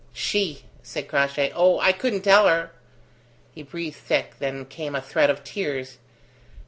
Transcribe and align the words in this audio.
"She!" 0.13 0.63
said 0.81 1.07
Crossjay. 1.07 1.51
"Oh, 1.53 1.79
I 1.79 1.91
couldn't 1.91 2.21
tell 2.23 2.47
her." 2.47 2.71
He 3.53 3.61
breathed 3.61 3.97
thick; 3.97 4.31
then 4.39 4.65
came 4.65 4.95
a 4.95 4.99
threat 4.99 5.29
of 5.29 5.43
tears. 5.43 5.99